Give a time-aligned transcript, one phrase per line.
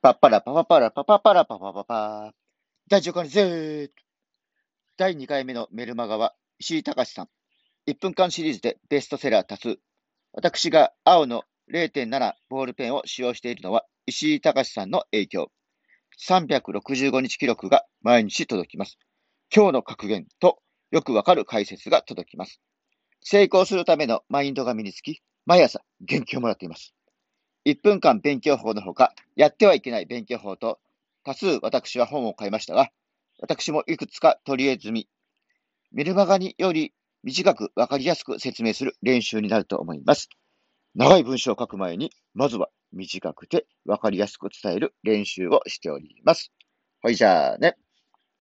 [0.00, 2.32] パッパラパパパラパパパラパパパパ
[2.88, 3.90] 第10回の Z
[4.96, 7.28] 第2回目のメルマガは石井隆さん。
[7.88, 9.80] 1分間シリーズでベストセラー多数。
[10.32, 11.42] 私が青の
[11.72, 15.50] 0.7ボールペンを使用しているのは石井隆さんの影響。
[16.28, 18.98] 365日記録が毎日届きます。
[19.52, 20.60] 今日の格言と
[20.92, 22.60] よくわかる解説が届きます。
[23.20, 26.94] 成功するためのマインドが身につき、毎朝元気をもらっています。
[27.68, 30.78] 1分間勉強法のほか、やってはいけない勉強法と、
[31.22, 32.88] 多数私は本を買いましたが、
[33.40, 35.08] 私もいくつか取り入れ済み、
[35.92, 40.30] メルマガにより短くわかりやすく説明する練習になると思います。
[40.94, 46.50] 長い文章を書く前に、まずは短くてわかりやすく伝える練習をしております。
[47.02, 47.76] はい、じゃあね。